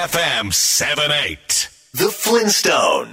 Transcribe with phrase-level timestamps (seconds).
[0.00, 3.12] AFM 78 The Flintstone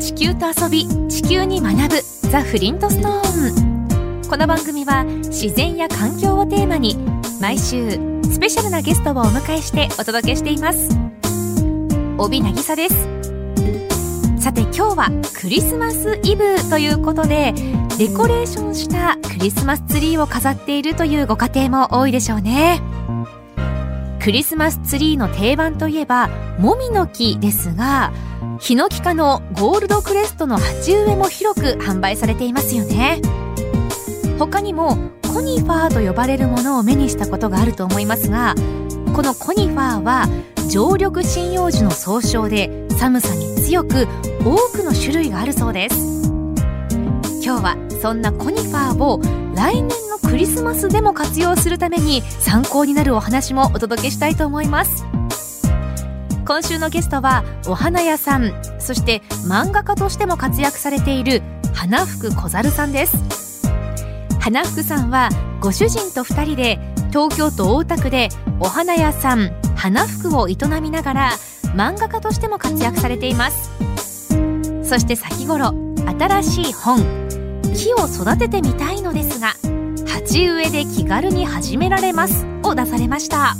[0.00, 6.96] 地球と遊び地球に学ぶザ・フリントストーンこの番組は自然や環境をテーマに
[7.40, 7.92] 毎週
[8.24, 10.88] スペシャルなゲストをお迎えしてお届けしています。
[12.18, 12.94] 帯渚です。
[14.42, 17.52] さて今日はクリスマスイブということで
[17.96, 22.82] デコレーションしたクリスマスツリーを飾っているというご家庭も多いでしょうね
[24.28, 26.28] クリスマスツリーの定番といえば
[26.58, 28.12] もみの木ですが
[28.60, 33.22] ヒノキ科のゴールドクレストの鉢植えも広く販売されていますよね。
[34.38, 34.98] 他にも
[35.32, 38.54] コニファーと呼ばれるものを目にしたことがあると思いますが
[39.14, 40.28] このコニファーは
[40.70, 44.06] 常緑針葉樹の総称で寒さに強く
[44.44, 46.30] 多くの種類があるそうです。
[47.42, 55.04] 今日はそんなコニファーを来年のクリスマスでも活用するために参考になるお話もお届けしたいと思います。
[56.46, 61.42] 今週のゲストはお花屋さんそして漫画家としても活躍されている
[61.74, 63.18] 花福小猿さんです。
[64.38, 65.28] 花福さんは
[65.60, 68.28] ご主人と2人で東京都大田区で
[68.60, 71.30] お花屋さん花福を営みながら
[71.74, 73.72] 漫画家としても活躍されています。
[74.84, 75.74] そして先頃
[76.16, 77.04] 新しい本
[77.74, 79.54] 「木を育ててみたいのですが
[80.06, 83.56] 鉢植えで気軽に始められます」を出されました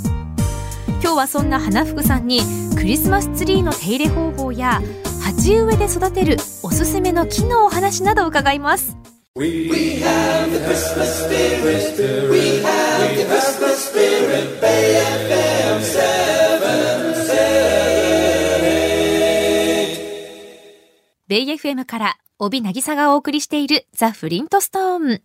[1.01, 2.41] 今日はそんな花福さんに
[2.75, 4.81] クリスマスツリーの手入れ方法や
[5.23, 8.95] 鉢植えで育てるおすすめの木のお話など伺います
[9.35, 12.29] We have the Christmas spirit.
[12.29, 14.59] We have the Christmas spirit.
[14.59, 15.79] Bay FM
[21.27, 25.21] ベイ FM から帯渚がお送りしているザ・フリントストーン。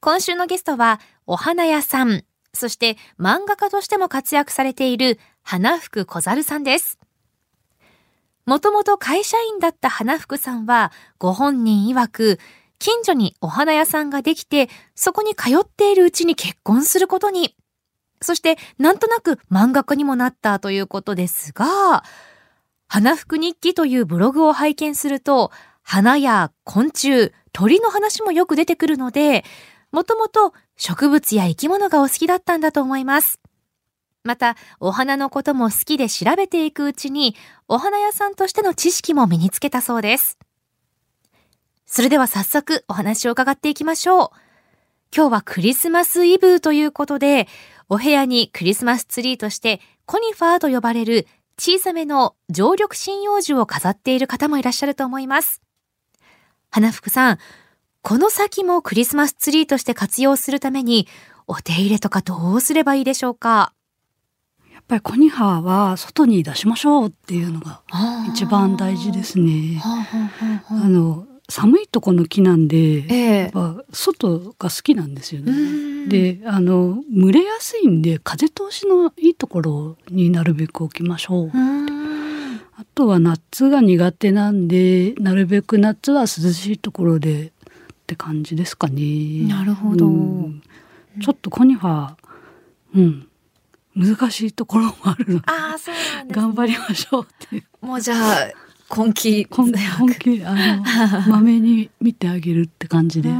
[0.00, 2.24] 今週のゲストはお花屋さん、
[2.54, 6.98] そして漫画家としても活躍されている花福小猿さんです。
[8.46, 12.38] もともと会社員だった花福さんはご本人曰く
[12.78, 17.54] 近所にお花屋さんができてそこに通っているうちに結婚することに。
[18.22, 22.04] そしてなんとなく漫画家にもなったということですが、
[22.88, 25.52] 花福日記というブログを拝見すると、
[25.82, 29.44] 花や昆虫、鳥の話もよく出てくるので、
[29.92, 33.40] もともと植物や生き物がお好きだったんだと思います。
[34.22, 37.34] また、お花のことも好きで調べていくうちに、
[37.68, 40.38] お花屋さんとしての知識も身につけたそうです。
[41.86, 44.30] それでは早速お話を伺っていきましょう。
[45.12, 47.48] 今日はクリスマスイブということで、
[47.88, 51.26] お部屋にクリスマスツリーとしてコニファーと呼ばれる
[51.58, 55.62] 小さめの常緑針葉樹を飾っている方もいらっしゃると思います。
[56.70, 57.38] 花福さん、
[58.02, 61.06] この先もクリスマスツリーとして活用するために、
[61.46, 63.74] お手入れとかどうすればいいでしょうか？
[64.72, 67.82] やっぱりコニハーは外に出しましょうっていうのが
[68.28, 69.82] 一番大事ですね。
[69.84, 75.52] あの寒いとこの木なんで、ええやっぱ外が好きなんですようね。
[75.52, 81.50] んで、あの蒸れやすいんで風通しのいいところになるべく置きましょう。
[81.52, 87.52] あとは夏が苦手なんで、なるべく夏は涼しいところで
[88.10, 89.46] って感じですかね。
[89.46, 90.06] なるほど。
[90.06, 90.62] うん。
[91.22, 92.14] ちょっとコニファー、
[92.96, 93.28] うん、
[93.94, 97.86] 難しいところもあるので、ああ、そうなんです、頑張りましょうっていう。
[97.86, 99.44] もうじゃあ、根気。
[99.48, 100.82] 本本気あの
[101.30, 103.30] まめに見てあげるって感じで、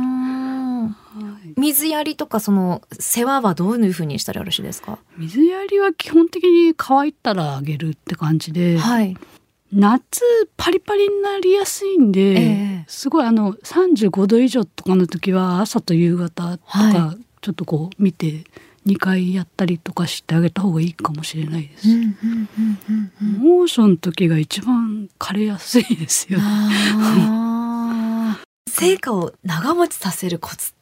[1.57, 4.99] 水やりとかその世話はどういうふうにしたらよろしいですか？
[5.19, 9.17] 水やりは基本的に乾いたらあげるって感じで、はい。
[9.73, 10.23] 夏
[10.57, 12.35] パリパリになりやすいんで、え
[12.83, 12.85] え。
[12.89, 18.45] すごいあの35度以上とかの時は朝と夕方とはかちょっとこう見て
[18.87, 21.89] 2回やったりとかしてあげた方がいいかもしれないです。
[23.21, 26.41] 猛暑の時が一番枯れやすいですよ。
[28.69, 30.73] 成果を長持ちさせるコツ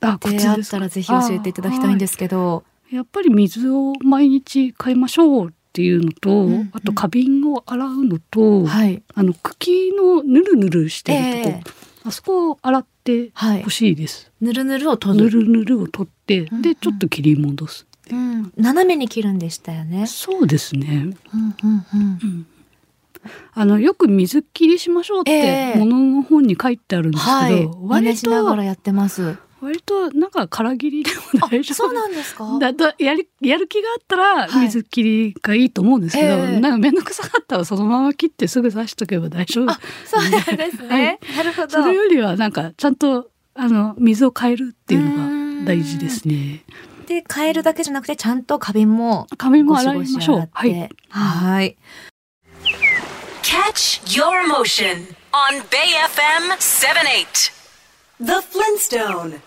[0.00, 2.64] あってあったらぜひ教えていただきたいんですけど。
[2.90, 9.02] やっぱり水を毎日変えましょうっていうのと、うんうんあと花瓶を洗うのと、はい。
[9.12, 11.62] あの茎のぬるぬるしてるとこ、ええ
[12.04, 13.70] あそこを洗ってはいほ。
[13.70, 14.30] しいです。
[14.40, 15.42] ぬるぬるを取ぬる。
[15.42, 17.88] るぬるを取って、うんうんでちょっと切り戻す。
[18.08, 18.52] うん。
[18.56, 20.06] 斜めに切るんでしたよね。
[20.06, 21.12] そうですね。
[21.34, 21.84] うんうん
[22.22, 22.46] うん。
[23.52, 29.36] あのよく水切りしましょうっええてものの本に書いてあるんですけど、割しながとらやってます。
[29.64, 31.74] 割となんか空切りでもあ大丈夫。
[31.74, 32.58] そうなんですか？
[32.60, 41.18] だだやるやる気があったらはい水切りがいいと思うんですけど、ええなんか面倒くさかったらそのまま切ってすぐ刺しとけば大丈夫あそうなんですね。
[41.36, 41.70] なるほど。
[41.82, 46.64] それよりはなんかちゃんとあの水を変えるっていうのが大事ですね。
[47.06, 50.48] で変えるだけじゃなくてちゃんと花瓶も髪もゴシ洗いましょう。
[50.52, 50.88] はい。
[51.10, 51.76] はい。
[53.42, 57.52] Catch your motion on Bay FM 78.
[58.20, 59.40] The Flintstone.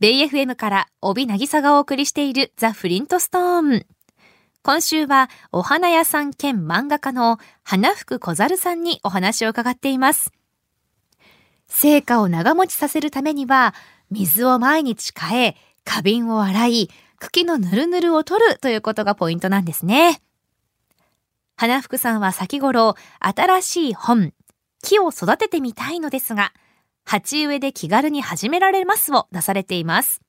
[0.00, 3.86] ベイ FM から帯渚がお送りしているザ・フリントストーン。
[4.62, 10.32] 今週はお花屋さん兼漫画家の花福小猿さんにお話を伺っています。
[11.68, 13.74] 成果を長持ちさせるためには
[14.10, 20.22] 水を毎日変え、花瓶を洗い、茎のぬるぬるを取るということがポイントなんですね。
[21.56, 24.32] 花福さんは先頃新しい本、
[24.82, 26.54] 木を育ててみたいのですが、
[27.04, 30.20] 鉢植えで気軽に始められますを出されています。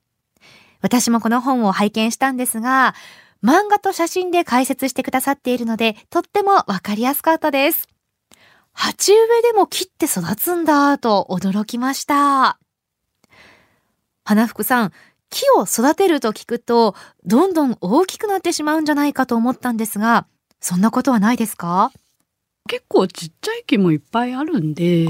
[0.82, 2.96] 私もこの本を拝見したんですが、
[3.44, 7.88] 漫画と写真で解説してくださっているので、とってもわかりやすかったです。
[8.74, 12.58] 鉢植えでも木って育つんだと驚きました。
[14.24, 14.92] 花福さん、
[15.30, 16.96] 木を育てると聞くと、
[17.26, 20.26] どんどん大きくなってしまうんじゃないかと思ったんですが、
[20.60, 21.92] そんなことはないですか？
[22.68, 25.08] 結構ちっちゃい木もいっぱいあるんで、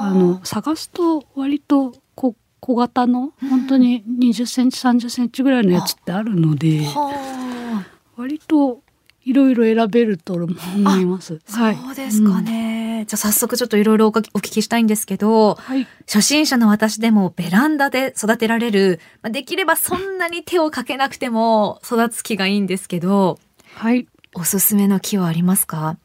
[0.00, 7.84] ああの探すと割と小小型の本当に20センチ30センチぐらいのやつってあるので、は
[8.16, 8.82] 割と
[9.24, 11.40] いろいろ選べると思います。
[11.46, 13.04] あ、そうですかね。
[13.06, 15.78] じゃあ早速ちょっといろいろお聞きしたいんですけど、はい。
[15.78, 15.88] はい。
[16.00, 23.38] 初心者の私でもベランダで育てられる、まあできればそんなに手をかけなくても育つ木がいいんですけど、
[23.74, 24.06] はい。
[24.34, 25.96] おすすめの木はありますか？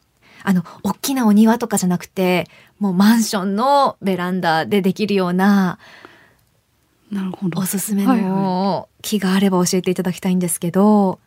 [0.48, 2.48] あの、大きなお庭とかじゃなくて、
[2.78, 5.78] もうマンションのベランダでできるような
[7.10, 7.60] なるほど。
[7.60, 11.18] おすすめはいはの木があれば教えていただきたいんですけど、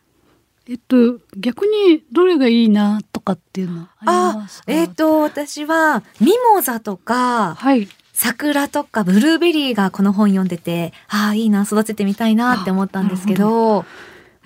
[0.66, 4.64] えっと逆にどれがいいなとかっていうのはありあます、か？
[4.68, 7.88] えっ、と、私はミモザとか、はい。
[8.14, 13.84] 桜とかブルーベリーがこの本読んでて、ああ、いいな、育ててみたいなって思ったんですけど、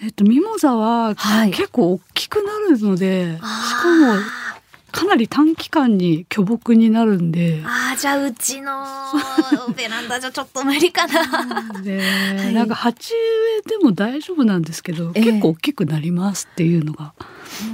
[0.03, 4.21] えっとミモザははい結構大きくなるので、あしかも
[4.95, 7.61] かなり短期間に巨木になるんで。
[7.67, 8.85] ああ、じゃあうちの
[9.77, 11.83] ベランダじゃちょっと無理かな。
[11.83, 12.01] で、
[12.51, 13.17] いなんか鉢植
[13.67, 17.13] えでも大丈夫なんですけど、ええ結構大きくなりますっていうのが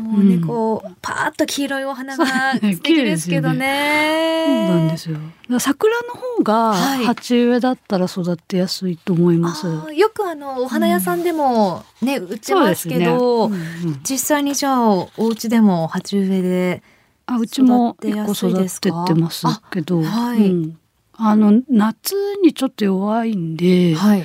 [0.03, 4.45] もうね、うんこう、パーッと黄色いお花が素敵ですけどね。
[4.47, 5.19] そうなんですよ。
[5.59, 9.67] 桜の方がはい鉢植えだったら育てやすいと思います。
[9.67, 16.83] あーよくあの、お花屋さんでもね、売ってますけど、ねうんうん実際にじゃあ、お家でも鉢植えで、
[17.33, 20.51] あうちも結構育かててますけど、あはい。
[20.51, 20.79] うん。
[21.15, 22.13] あの夏
[22.43, 24.25] にちょっと弱いんで、はい。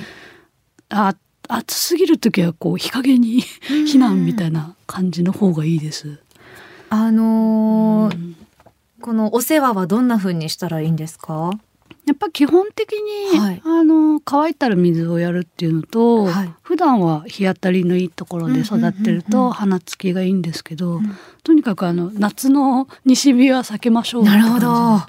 [0.88, 1.14] あ
[1.48, 6.18] 暑すぎる時はこう日陰に避難みたいな感じの方がいいです。
[6.90, 8.36] あのーうん。
[9.00, 11.52] このお世話はどんな風にしたらいいんですか？
[12.06, 13.62] やっぱ基本的に、はい。
[13.64, 16.54] あの乾いたら水をやるっていうのと、はい。
[16.62, 21.16] 普段は日当たりのいいところで育ってると花つきがいいんですけど、ん。
[21.42, 25.00] とにかくあの夏の西日は避けましょうなるほど。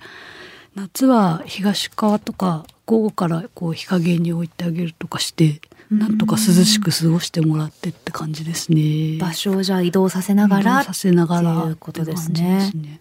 [0.76, 9.18] 夏は東側とか午後からこう日陰に置いてあげるとかして、うんなんとか涼しく過ごしてもらってって感じですね。
[9.22, 13.00] 場所をじゃあ移動させながらさせながらっていうことですね。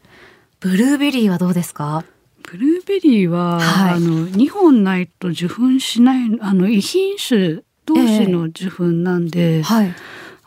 [0.61, 2.05] ブルーベリーはどうですか？
[2.47, 9.95] ブルーベリーは、はいあの2本ないと受粉しないあの異品種同士の受粉なんで、はい。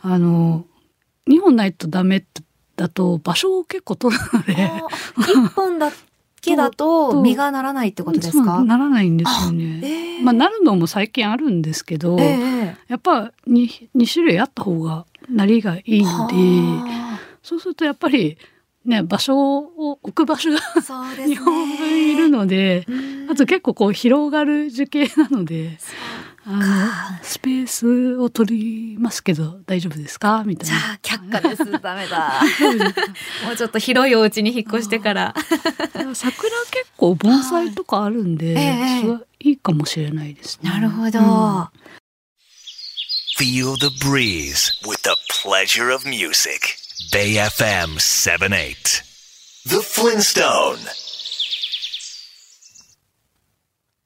[0.02, 0.64] あの
[1.28, 2.24] 2本ないとダメ
[2.76, 4.70] だと場所を結構取るので。
[5.18, 5.92] 一本だ
[6.40, 9.80] けだと と実がならないってことですかならないんですよね。
[9.82, 18.36] ええまあなるのも最近あるんですけど、ええやっぱ 2, 2種類あった方がなりがいいのではそうするとやっぱり
[18.84, 20.62] ね場所を置く場所がね。
[21.26, 25.78] 2本分いるので、うんあと結構こう広がる樹形なので
[26.44, 30.42] あのかスペースを取りますけど大丈夫ですか？
[30.44, 30.76] みたいな。
[31.00, 31.80] じゃあ却下です。
[31.80, 32.40] ダメだ。
[33.46, 35.34] もうちょっと広いお家に引っ越してから。
[36.14, 38.68] 桜結構盆栽とかあるんで、はいえ
[39.42, 40.70] えいいかもしれないですね。
[40.70, 41.18] なるほど。
[41.20, 41.68] うん
[43.38, 46.76] Feel the breeze with the pleasure of music.
[47.12, 49.02] Bay FM 78.
[49.66, 50.76] The Flintstone.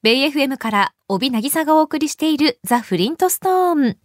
[0.01, 3.97] ベイ FM から帯渚がお送りしているザ・フリントストーン。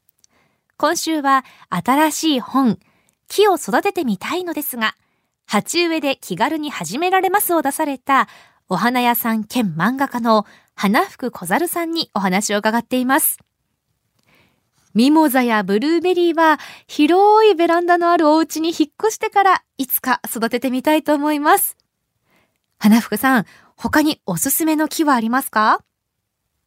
[0.76, 2.78] 今週は新しい本、
[3.28, 4.94] 木を育ててみたいのですが、
[5.46, 8.28] 鉢植えで気軽に始められますを出された
[8.68, 13.38] お花屋さん兼漫画家の花福小猿さんにお話を伺っています。
[15.00, 21.78] ミモザやブルーベリーは広いベランダのあるお家に引っ越してからいつか育ててみたいと思います。
[22.78, 25.80] 花福さん、他におすすめの木はありますか？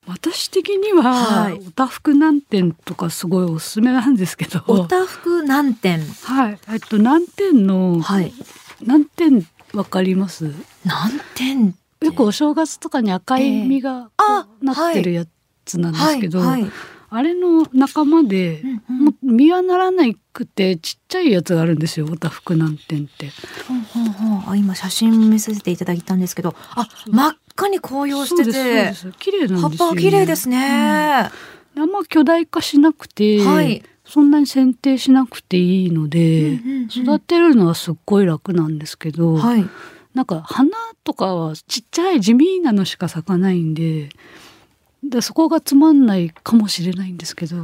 [0.07, 1.53] 私的には、はい。
[1.59, 4.63] おたふく南天とかすごいおすすめなんですけど。
[4.65, 6.59] おたふく南天はい。
[6.71, 8.33] えっと南天の、はい。
[8.81, 10.51] 南天わかります？
[10.83, 15.27] 南天よくお正月とかに赤い実があこうなってるや
[15.65, 16.71] つなんですけど、はいはい
[17.15, 19.05] あれの仲間で、うんうん。
[19.05, 20.03] もう実はならな
[20.33, 23.29] くてちっちゃいやつがあるんですよおたふく南天って。
[23.67, 26.55] ほんほんほんあ今写真見せていただいたんですけど。
[26.71, 28.93] あ真っ赤に紅葉してて。
[29.19, 31.31] 綺麗なんですよ、ね、葉っぱは綺麗ですね、あ
[31.75, 31.89] ん。
[31.91, 33.83] ま巨大化しなくて、はい。
[34.05, 36.85] そんなに剪定しなくていいので、うんうんうん。
[36.85, 39.65] 育てるのはすっごい楽なんですけど、はい。
[40.13, 40.69] なんか花
[41.03, 44.09] とかはちっちゃい地味なのしか咲かないんで
[45.03, 47.57] でそこがつまんないかもしれないんですけど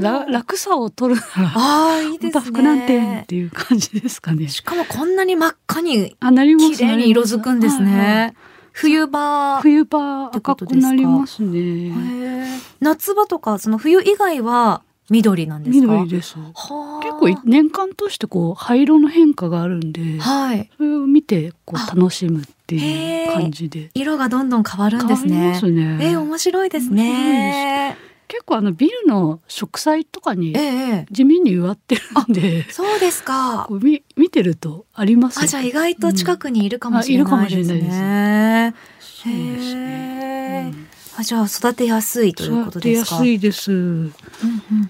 [0.00, 4.48] ら楽さを取るならああいいですまた福南店っねていう感じですかね。
[4.48, 8.34] しかもこんなに真っ赤に綺麗に色づくんですね。
[8.72, 9.60] 冬場。
[9.62, 12.60] 冬場赤くなりますね。
[12.80, 15.86] 夏場とかその冬以外は緑なんですか？
[15.86, 16.36] 緑です。
[16.38, 17.02] はあ。
[17.02, 20.70] 結構年間通してこう灰色の変化があるんで、はい。
[20.76, 21.90] それを見てこあ。
[21.94, 23.90] う楽しむっていう感じで。
[23.94, 25.50] 色がどんどん変わるんですね。
[25.50, 25.98] ますね。
[26.00, 27.96] えー、面白いですね。
[28.26, 31.06] 結構あのビルの植栽とかえにええ。
[31.10, 32.58] 地味に植わってるんで。
[32.60, 33.66] え、そうですか。
[33.68, 35.42] こう見見てるとありますよ。
[35.44, 37.72] あじゃあ意外と近くにいるかもしれないです。
[37.74, 39.80] ね、そうですね。
[39.80, 40.72] へえ
[41.18, 43.14] あじゃあ育てやすいということ育てですか。
[43.16, 43.72] やすいです。
[43.72, 44.10] うんうん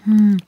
[0.06, 0.36] うん。
[0.36, 0.44] で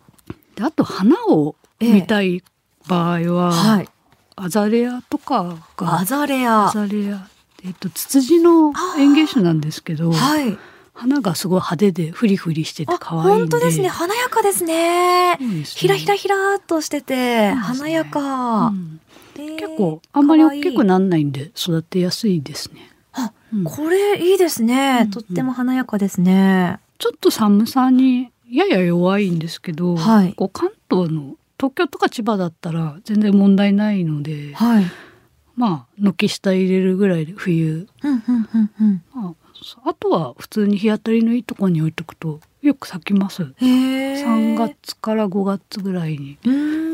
[0.61, 2.45] あと花を見たい
[2.87, 3.88] 場合は、はい
[4.37, 6.69] アザレアとかがアザレア。
[6.69, 7.26] アザレア
[7.64, 10.57] えっとツツジの園芸種なんですけど、はい。
[10.93, 13.31] 花がすごい派手でフリフリしててあ可愛い。
[13.40, 13.88] 本当ですね。
[13.88, 15.37] 華やかですね。
[15.37, 15.62] ね。
[15.64, 17.55] ひらひらひらっとしててね。
[17.55, 19.00] 華やか、うん。
[19.37, 22.90] えー結構あんまり大きくなんないんで育てやすいですね。
[23.12, 23.64] あうん。
[23.64, 25.11] これいいですね、うん。
[25.11, 26.78] とっても華やかですね。
[26.99, 30.35] ちょっと寒さにやや弱いんですけど、はい。
[30.35, 34.85] こう関東の東京とか千葉だったら全然問題ないので、はい。
[35.57, 39.03] まあ軒下入れるぐらいで冬、うんうんうんうん。
[39.15, 39.35] ま
[39.85, 43.55] あ、あとは普通に日当たりのいいところに置いとくとよく咲きます。
[43.57, 44.25] へえ。
[44.25, 46.39] 3月から5月ぐらいに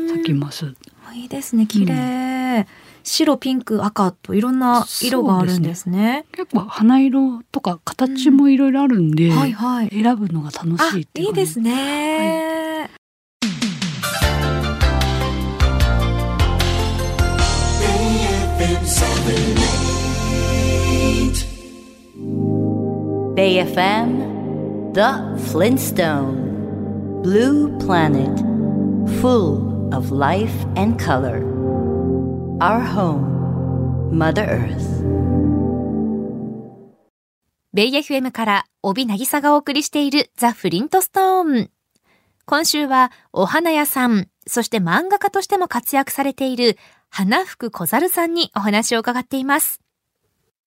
[0.09, 0.73] 咲きます。
[1.05, 1.67] あいいですね。
[1.67, 2.65] 綺麗、
[3.03, 6.25] 白ピンク赤といろんな色があるんですね。
[6.31, 9.89] 結構花色とか形もいろいろあるんで、はいはい。
[9.89, 12.62] 選ぶのが楽あしいっていういいですね、Bay
[23.35, 24.93] BFM,The
[25.49, 28.29] Flintstone, Blue Planet,
[29.21, 31.41] full of life and color.
[32.61, 35.03] Our home, Mother Earth.
[37.73, 41.71] ベイ FM から帯渚がお送りしているザ・フリントストーン。
[42.45, 46.77] 今週はお花屋さん、そして漫画家としても活躍されている
[47.09, 49.82] 花福小猿さんにお話を伺っています。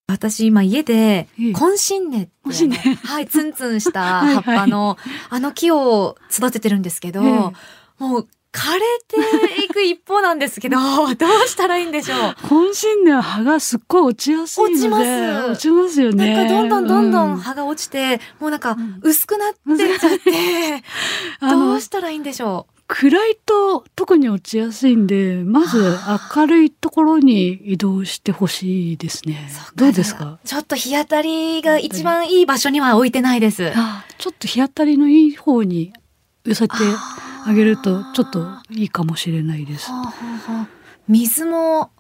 [0.08, 1.52] 私今家でええ。
[1.52, 2.76] コンシンネって、コンシンネ。
[2.76, 4.96] はい、ツンツンした はい葉っぱの
[5.30, 7.30] あの木を育ててるんですけど、ええ。
[8.04, 10.78] もう枯れていく一方なんですけど、
[11.16, 12.46] どうしたらいいんでしょう？
[12.46, 15.50] 本心では葉がすっごい落ちやすいので落ちます。
[15.50, 16.34] 落ちますよね。
[16.34, 17.36] なんかどんどんどんどうん。
[17.38, 19.00] 葉が落ちて、もうなんかん。
[19.02, 20.84] 薄くなってっちゃって、
[21.40, 25.96] あどのうしたらいいんでしょ暗いと特に落ちやすいんでまず
[26.36, 29.50] 明るいところに移動してほしいですね。
[29.74, 29.76] う。
[29.76, 30.38] どうですか？
[30.44, 33.72] ちょっと日当たりが一番いい場所には置いてないです。
[33.74, 35.92] あちょっと日当たりのいい方に
[36.44, 36.74] 寄せて
[37.44, 39.90] あげるとちょっといいかもしれないです。
[41.08, 41.90] 水も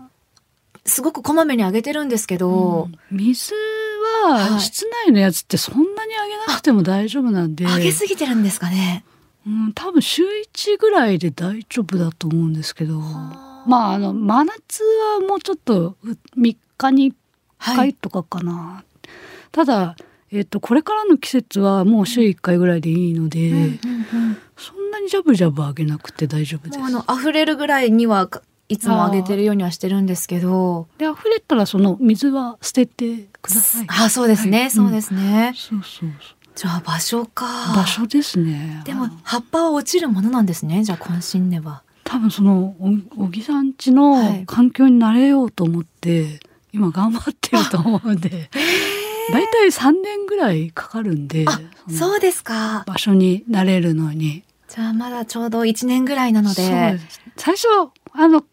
[0.84, 3.54] すごくこまめにあげてるんですけど、水
[4.24, 4.60] ははい。
[4.60, 9.04] 室内のやつってそんなにあげなくても大丈夫なんで、あげすぎてるんですかね。
[9.46, 15.96] うん、多分週1ぐらいで大丈夫だと思うんですけどまああの真夏はもうちょっと
[16.36, 17.12] 3日に
[17.60, 18.84] 1回とかかな、
[19.50, 19.96] ただ、
[20.30, 23.66] えっとこれからの季節はもう週1回ぐらいでいいので、うんうんう
[24.32, 26.78] んそんなにジャブジャブあげなくて大丈夫です。
[26.78, 28.28] あの溢れるぐらいには
[28.68, 30.88] いつもあげてるようにはしてるんですけど。
[30.98, 33.86] で溢れたらその水は捨ててください。
[33.88, 35.52] あ、そうですね、はいそうですね。
[35.54, 36.10] そうそう
[36.56, 37.74] じゃあ場所か。
[37.76, 38.80] 場所ですね。
[38.84, 40.82] でも葉っぱは落ちるものなんですね。
[40.84, 41.82] じゃあコンシンネは。
[42.02, 46.40] 多分そのお小木さん家はいの環境に慣れようと思って、
[46.72, 51.60] 今頑張ってると思うんで、だいたい3年ぐらいかかるんで、あ、
[51.92, 52.84] そうですか。
[52.86, 54.42] 場所に慣れるのに。
[54.66, 56.98] じゃあまだちょうど1年ぐらいなのそうで
[57.36, 57.68] 最初
[58.12, 58.44] あの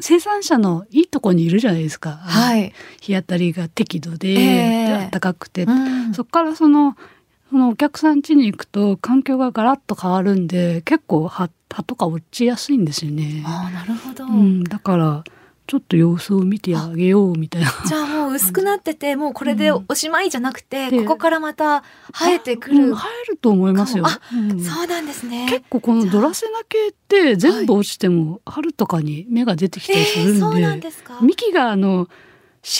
[0.00, 2.10] 生産者のいいとこにいるじゃないですか。
[2.16, 2.72] はい。
[3.00, 6.96] 日当たりが適度で、暖かくて、うんそこからその
[7.50, 13.42] そのお客さん家に行くと環境がガラッと変わるんで結構葉葉とか落ちやすいんですよね。
[13.44, 15.24] ああなるほど、うん、だから
[15.66, 17.72] ちょっと様子を見てあげようみたいな。
[17.86, 24.04] じゃあもう薄くなっててもうこれでおしまいじゃなくて、でここからまた生えてくる、うん生えると思いますよ。
[24.04, 24.60] あうん。
[24.60, 25.46] そうなんですね。
[25.48, 31.18] 結構このドラセナ系って全部落ちても春とかに芽が出てきたりするんで,、えーそうなんですか？
[31.20, 32.08] 幹があの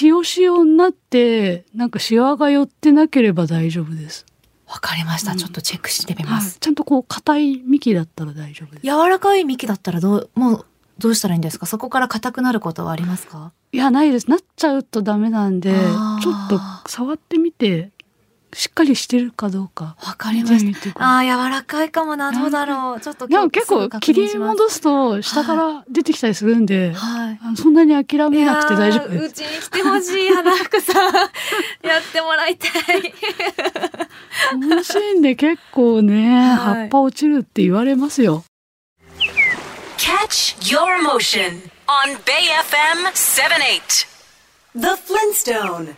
[0.02, 4.26] 塩塩になってなんかシワが寄ってなければ大丈夫です。
[4.70, 5.38] わかりました、うん。
[5.38, 6.32] ちょっとチェックしてみはい。
[6.34, 8.82] ます、、ちゃんとこう硬い幹だったら大丈夫です。
[8.84, 10.66] 柔らかい幹だったらどうもう
[10.98, 11.66] どうしたらいいんですか？
[11.66, 13.52] そこから硬くなることはありますか？
[13.72, 14.30] いやないです。
[14.30, 17.90] なっちゃうとダメなんでちょっと触ってみて
[18.52, 19.96] しっかりしてるかどうか。
[20.04, 21.18] わかり見ました。
[21.18, 22.32] あー柔らかいかもな。
[22.32, 23.00] どうだろう。
[23.00, 27.38] ちょっとでも結構切りす戻すと下から出てきたりするんで、はい。
[27.42, 29.08] あのそんなに諦めなくて大丈夫。
[29.08, 29.24] です。
[29.24, 31.14] うちに来てほしい花福さん。
[31.86, 33.14] やってもらいたい。
[34.60, 36.56] 楽しいんで結構ね、はい。
[36.56, 38.44] 葉っぱ落ちるって言われますよ。
[39.96, 44.08] Catch your motion on Bay FM 78.
[44.74, 45.94] The Flintstone.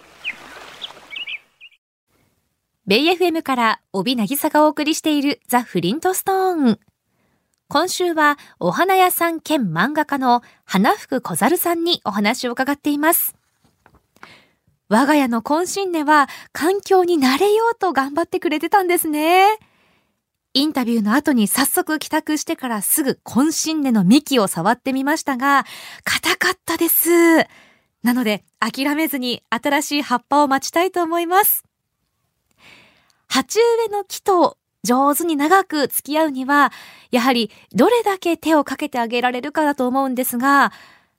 [2.85, 6.81] ベイ FM から帯渚がお送りしているザ・フリントストーン。
[7.69, 13.37] 今週はお花屋さん兼漫画家の花福小猿さんにお話を伺っています。
[14.89, 19.47] 我が家の今新年は環境に慣れようと頑張ってくれてたんですね。
[20.53, 25.65] インタビューの後に早速帰宅してからすぐ今新年の幹を触ってみましたが、
[26.03, 27.09] 硬かったです。
[28.03, 31.65] なので諦めずに新しい葉っぱを待ちたいと思います。
[33.33, 36.71] 鉢植えの木と上手に長く付き合うには、
[37.11, 40.71] やはりどれだけ手をかけてあげられるかだと思うんですが、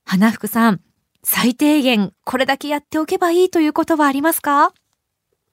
[0.05, 0.79] 花福さん、
[1.23, 4.73] 最低限これだけやっておけばいいということはありますか？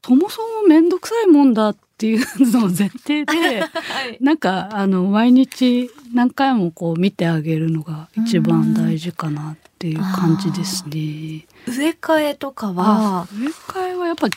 [0.04, 4.18] そもそもめんどくさいもんだっていうのを前提で、 はい。
[4.20, 11.46] なんかあの毎日何回もこう見てあげるのが一番大事かなっていう感じですね。
[11.66, 14.28] 植え替えとかあは、植え替えはやっぱ、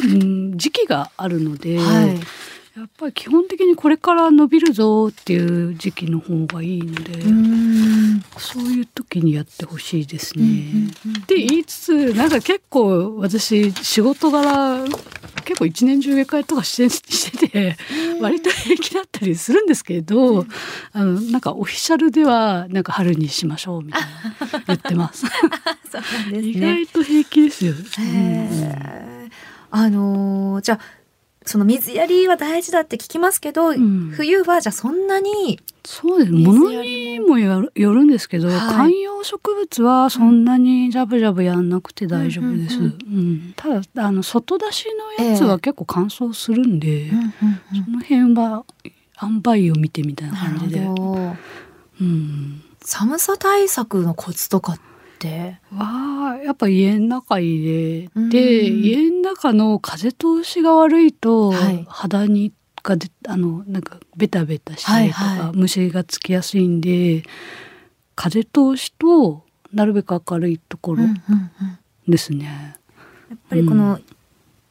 [0.00, 2.20] うん、時期があるので、はい。
[2.78, 7.18] やっぱり基本的にこれから伸びるぞっていう時期の方がいいので。
[8.38, 10.44] そういう時にやってほしいですね。
[10.44, 14.84] うんうんうんって言いつつなんか結構私仕事柄
[15.44, 17.76] 結構一年中植え替えとかして してて
[18.20, 20.46] 割と平気だったりするんですけど、
[20.92, 24.08] あのなんかオフィシャルではなんか春にしましょうみたいな
[24.68, 25.26] 言ってます。
[25.90, 26.86] そうなんです意ね。
[26.86, 27.72] 外と平気ですよ。
[27.72, 29.30] へー
[29.70, 30.80] あのーじゃあ、
[31.44, 36.32] その水やりは大事だって聞きますけど、ん冬はじゃあそんなに、そうです。
[36.32, 42.78] 水物にもよるよるんですけど、はい観葉植物はそんなにジャブジャブやんなくて大丈夫です。
[42.78, 42.88] ううん
[43.50, 44.86] んただあの外出し
[45.18, 48.64] のやつは結構乾燥するんで、その辺は
[49.22, 50.80] 塩梅を見てみたいな感じで。
[52.00, 52.62] うん。
[52.80, 54.82] 寒さ対策のコツとかって、
[55.74, 58.30] わあやっぱ家の中入れうん。
[58.30, 61.84] て家の中の風通しが悪いとはい。
[61.88, 62.52] 肌に
[62.82, 65.56] がであのなんかベタベタしたりとか、はいはい。
[65.56, 67.22] 虫がつきやすいんで
[68.14, 71.14] 風通しとなるべく明るいところうんうん
[72.06, 72.10] うん。
[72.10, 72.76] ですね。
[73.30, 73.98] やっぱりこの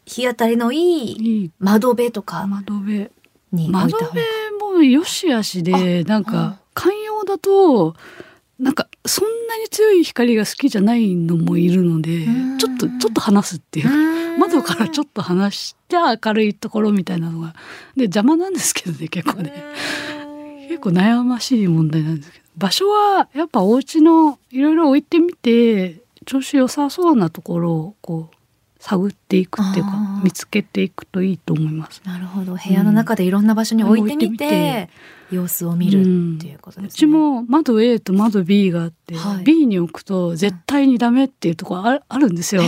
[0.06, 1.12] 日当たりのい
[1.46, 3.10] い窓辺とか窓辺。
[3.52, 4.22] 窓辺
[4.60, 6.18] もよしあしでなん。
[6.20, 7.96] うんか観葉だと
[8.60, 12.58] なんかそんなに強い光が好きじゃないのもいるのでうん。
[12.58, 13.86] ちょっとちょっと離すっていう。
[13.86, 13.92] か
[14.40, 17.54] 窓からちょっと離して明るいところみたいなのが。
[17.96, 19.54] で邪魔なんですけどね結構ね。
[20.68, 22.46] 結構悩ましい問題なんですけど。
[22.58, 28.37] 場所はやっぱお家のいろいろ置いてみて調子良さそうなところをこう
[28.88, 32.02] 探っていくっていうか見つけていくといいと思います。
[32.06, 32.56] なるほど。
[32.56, 34.90] 部屋の中でいろんな場所に置いてみてて
[35.30, 36.88] 様子を見るっていうことですね。
[36.88, 39.44] うちも窓 A と窓 B があって、はい。
[39.44, 42.62] B に置くと絶対にダメっていうところあるんですよ。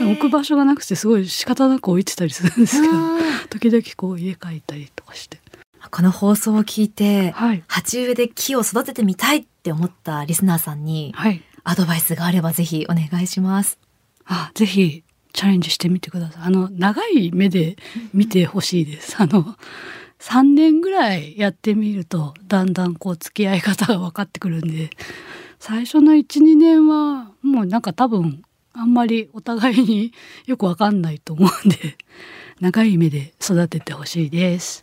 [0.00, 3.20] 置く場所がなくてすごい仕方なく置いてたりするんですけどうん。
[3.50, 5.42] 時々こう家帰ったりとかして。
[5.90, 7.62] この放送を聞いてはい。
[7.66, 11.42] 鉢植えで木を育ててみたいって思ったリスナーさんにはい。
[11.64, 13.78] アドバイスがあればぜひお願いします。
[14.24, 17.76] あぜひチャレンジしてみてくださいあの長い目で
[18.12, 19.56] 見てほしいですあの
[20.18, 24.90] 3年ぐらいやってみるとだんだんこう付き合い方が分かってくるんで
[25.58, 30.12] 最初の12年はもうなんか多分あんまりお互いに
[30.46, 31.96] よく分かんないと思うんで
[32.60, 34.82] 長い目で育ててほしいです。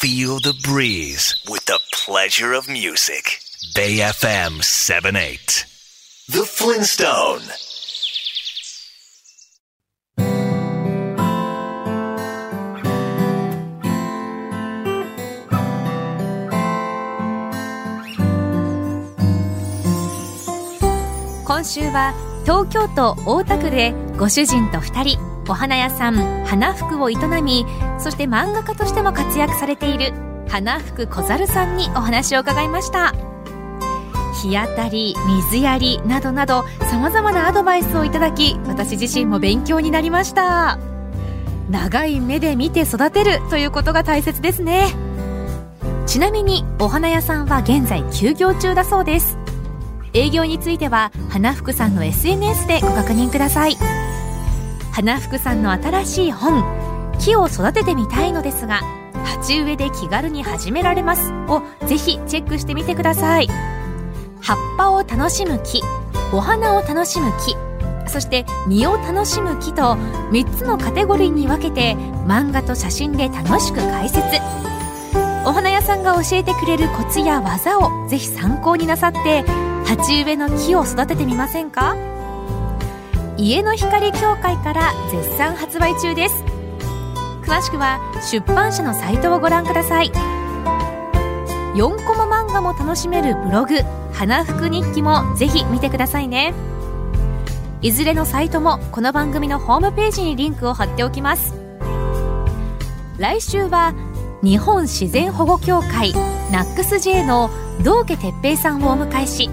[0.00, 3.38] Feel the breeze with the pleasure of music.
[3.76, 5.66] Bay FM 78.
[6.28, 7.71] The Flintstone.
[21.52, 25.18] 今週は東京都大田区でご主人と2人
[25.50, 26.14] お花屋さん
[26.46, 27.66] 花福を営み
[27.98, 30.14] そして漫画家としても活躍されている
[30.48, 33.12] 花福小猿さんにお話を伺いました。
[34.42, 35.14] 日当たり
[35.50, 40.78] 水やりなどなどさまざまなアドバイスをいただき私自身も勉強になりました。
[41.68, 44.86] 長い目で見て育てるということが大切ですね。
[46.06, 49.41] ちなみにお花屋さんは現在休業中だそうです。
[50.14, 53.76] 営業については花福さんの SNS でご確認ください。
[54.92, 56.64] 花福さんの新しい本
[57.18, 58.82] 「木を育ててみたいのですが
[59.24, 63.48] 鉢植えで気軽に始められます」をぜひチェックしてみてください。
[64.40, 65.82] 葉っぱを楽しむ木
[66.32, 67.56] お花を楽しむ木
[68.06, 69.96] そして実を楽しむ木と
[70.32, 71.94] 3つのカテゴリーに分けて
[72.26, 74.22] 漫画と写真で楽しく解説。
[75.44, 79.44] お花屋さんが教えてくれるコツや技をぜひ参考になさって
[79.84, 81.96] 鉢植えの木を育ててみませんか？
[83.36, 86.44] 家の光協会から絶賛発売中です。
[87.42, 90.10] 詳しくは出版社のサイトをご覧ください。
[91.74, 93.80] 4コマ漫画も楽しめるブログ
[94.12, 96.54] 花福日記もぜひ見てくださいね。
[97.80, 101.54] いずれのサイトもこの番組のホームページにリンクを貼っておきます。
[103.18, 103.94] 来週は
[104.42, 106.12] 日本自然保護協会
[106.50, 107.50] ナックス J の
[107.82, 109.50] 道家哲平さんをお迎えし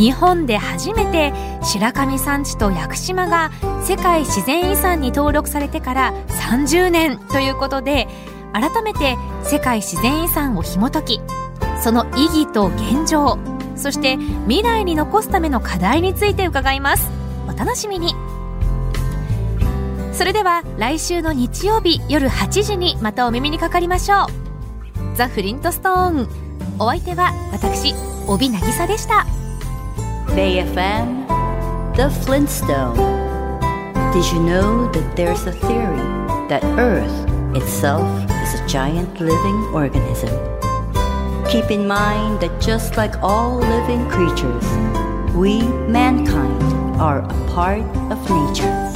[0.00, 1.30] 日本で初めて
[1.62, 3.50] 白神山地と屋久島が
[3.84, 8.08] 世界自然遺産に登録されてから30年ということで
[8.54, 11.20] 改めて世界自然遺産を紐解き
[11.82, 13.38] その意義と現状
[13.76, 17.10] そして未来に残すための課題について伺います。
[17.48, 18.14] お楽しみに。
[20.12, 25.16] それでは来週の日曜日夜8時にまたお耳にかかりましょう。
[25.16, 26.28] ザ・フリントストーン。
[26.78, 27.94] お相手は私
[28.28, 29.39] 帯渚でした。
[30.34, 31.26] Bay FM
[31.96, 32.94] The Flintstone
[34.12, 36.06] Did you know that there's a theory
[36.48, 40.30] that Earth itself is a giant living organism?
[41.50, 44.64] Keep in mind that just like all living creatures,
[45.34, 46.62] we, mankind,
[47.00, 48.89] are a part of nature.